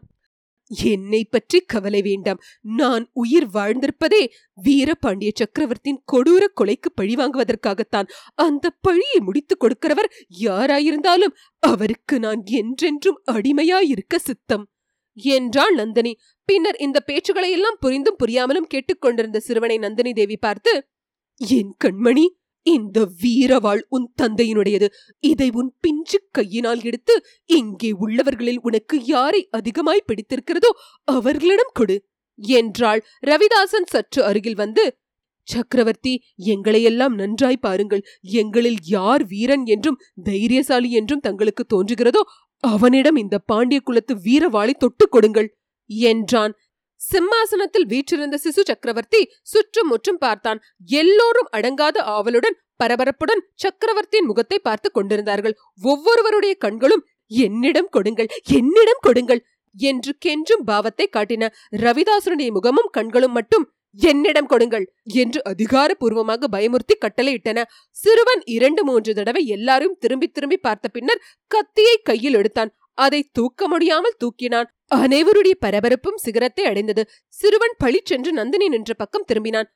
என்னை 0.67 1.25
பற்றி 1.25 1.60
கவலை 1.60 2.01
வேண்டாம். 2.01 2.39
நான் 2.62 3.10
உயிர் 3.13 3.48
வாழ்ந்திருப்பதே 3.48 4.29
வீரபாண்டிய 4.63 5.31
சக்கரவர்த்தியின் 5.34 6.03
கொடூர 6.12 6.45
கொலைக்கு 6.62 6.89
பழி 6.95 7.15
வாங்குவதற்காகத்தான். 7.15 8.07
அந்த 8.36 8.69
பழியை 8.81 9.19
முடித்துக் 9.19 9.63
கொடுக்கிறவர் 9.63 10.12
யாராயிருந்தாலும் 10.39 11.36
அவருக்கு 11.60 12.19
நான் 12.19 12.41
என்றென்றும் 12.45 13.22
அடிமையாயிருக்க 13.31 14.15
சித்தம். 14.15 14.69
என்றாள் 15.13 15.74
நந்தினி. 15.74 16.17
பின்னர் 16.45 16.75
இந்த 16.75 17.03
பேச்சுகளை 17.07 17.50
எல்லாம் 17.50 17.77
புரிந்தும் 17.79 18.17
புரியாமலும் 18.25 18.67
கேட்டுக்கொண்டிருந்த 18.67 19.39
சிறுவனை 19.39 19.77
நந்தினி 19.77 20.13
தேவி 20.13 20.38
பார்த்து 20.38 20.88
என் 21.38 21.75
கண்மணி 21.84 22.25
இந்த 22.65 22.98
வீரவாள் 23.22 23.81
உன் 23.89 24.07
தந்தையினுடையது. 24.22 24.88
இதை 25.24 25.48
உன் 25.53 25.72
பிஞ்சு 25.79 26.19
கையினால் 26.31 26.81
எடுத்து 26.81 27.15
இங்கே 27.50 27.91
உள்ளவர்களில் 28.00 28.62
உனக்கு 28.62 28.98
யாரை 29.05 29.41
அதிகமாய் 29.51 30.07
பிடித்திருக்கிறதோ 30.07 30.72
அவர்களிடம் 31.07 31.74
கொடு. 31.74 31.98
என்றாள் 32.39 33.01
ரவிதாசன் 33.27 33.89
சற்று 33.89 34.22
அருகில் 34.24 34.55
வந்து 34.55 34.86
சக்கரவர்த்தி 35.48 36.13
எங்களையெல்லாம் 36.45 37.15
நன்றாய் 37.15 37.62
பாருங்கள். 37.62 38.01
எங்களில் 38.36 38.79
யார் 38.88 39.24
வீரன் 39.24 39.65
என்றும் 39.65 40.00
தைரியசாலி 40.24 40.89
என்றும் 40.91 41.19
தங்களுக்கு 41.19 41.63
தோன்றுகிறதோ 41.74 42.22
அவனிடம் 42.63 43.15
இந்த 43.15 43.36
பாண்டிய 43.51 43.79
குலத்து 43.79 44.13
வீரவாளை 44.25 44.74
தொட்டுக் 44.77 45.12
கொடுங்கள் 45.12 45.50
என்றான் 46.10 46.53
சிம்மாசனத்தில் 47.02 47.88
வீற்றிருந்த 47.92 48.36
சிசு 48.44 48.62
சக்கரவர்த்தி 48.70 49.22
சுற்றும் 49.44 49.90
முற்றும் 49.92 50.22
பார்த்தான். 50.25 50.60
எல்லோரும் 51.00 51.52
அடங்காத 51.58 51.98
ஆவலுடன் 52.16 52.58
பரபரப்புடன் 52.84 53.44
சக்கரவர்த்தியின் 53.64 54.30
முகத்தை 54.30 54.58
பார்த்து 54.60 54.90
கொண்டிருந்தார்கள். 54.92 55.56
ஒவ்வொருவருடைய 55.84 56.54
கண்களும் 56.66 57.04
என்னிடம் 57.32 57.92
கொடுங்கள் 57.96 58.32
என்னிடம் 58.58 59.04
கொடுங்கள் 59.08 59.42
என்று 59.75 60.12
கெஞ்சும் 60.25 60.66
பாவத்தை 60.66 61.06
காட்டின 61.10 61.50
ரவிதாசனுடைய 61.84 62.50
முகமும் 62.58 62.92
கண்களும் 62.98 63.36
மட்டும் 63.38 63.66
என்னிடம் 64.00 64.50
கொடுங்கள் 64.52 64.86
என்று 65.22 65.40
அதிகாரப்பூர்வமாக 65.52 66.48
பயமுறுத்தி 66.56 66.96
கட்டளையிட்டன. 67.04 67.60
சிறுவன் 67.98 68.42
இரண்டு 68.56 68.82
மூன்று 68.84 69.12
தடவை 69.14 69.42
எல்லாரும் 69.56 69.98
திரும்பி 70.00 70.27
திரும்பி 70.27 70.58
பார்த்த 70.58 70.88
பின்னர் 70.96 71.24
கத்தியை 71.51 71.96
கையில் 72.10 72.38
எடுத்தான். 72.40 72.72
அதை 72.98 73.29
தூக்க 73.31 73.68
முடியாமல் 73.68 74.18
தூக்கினான். 74.18 74.70
அனைவருடைய 74.96 75.55
பரபரப்பும் 75.66 76.22
சிகரத்தை 76.25 76.66
அடைந்தது. 76.66 77.10
சிறுவன் 77.27 77.75
பளிச்சென்று 77.77 78.31
நந்தினி 78.31 78.68
நின்ற 78.68 78.94
பக்கம் 78.94 79.25
திரும்பினான். 79.34 79.70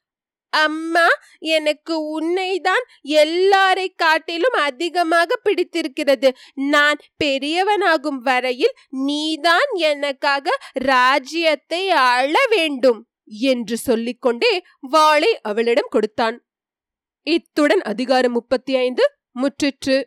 அம்மா 0.53 1.07
எனக்கு 1.39 1.95
உன்னைதான் 2.11 2.85
எல்லாரை 3.03 3.87
காட்டிலும் 3.95 4.51
அதிகமாக 4.51 5.35
பிடித்திருக்கிறது. 5.35 6.29
நான் 6.53 6.99
பெரியவனாகும் 7.23 8.21
வரையில் 8.21 8.73
நீதான் 8.89 9.71
எனக்காக 9.73 10.57
ராஜ்யத்தை 10.71 11.89
ஆள 11.89 12.33
வேண்டும் 12.49 13.01
என்று 13.25 13.77
சொல்லிக்கொண்டே 13.77 14.63
வாளை 14.79 15.39
அவளிடம் 15.41 15.89
கொடுத்தான். 15.89 16.37
இத்துடன் 17.27 17.81
அதிகாரம் 17.81 18.31
முப்பத்தி 18.31 18.75
ஐந்து 18.75 19.03
முற்றிற்று. 19.41 19.97